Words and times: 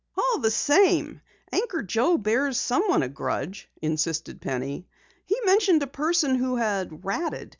"All 0.17 0.39
the 0.39 0.49
same, 0.49 1.21
Anchor 1.51 1.83
Joe 1.83 2.17
bears 2.17 2.57
someone 2.59 3.03
a 3.03 3.07
grudge," 3.07 3.69
insisted 3.83 4.41
Penny. 4.41 4.87
"He 5.27 5.39
mentioned 5.45 5.83
a 5.83 5.85
person 5.85 6.33
who 6.37 6.55
had 6.55 7.05
'ratted.' 7.05 7.49